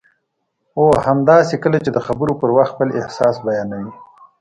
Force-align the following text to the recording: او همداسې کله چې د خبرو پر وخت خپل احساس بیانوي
او 0.77 0.85
همداسې 1.07 1.55
کله 1.63 1.77
چې 1.85 1.89
د 1.93 1.97
خبرو 2.07 2.33
پر 2.41 2.49
وخت 2.57 2.71
خپل 2.73 2.87
احساس 2.99 3.35
بیانوي 3.45 3.93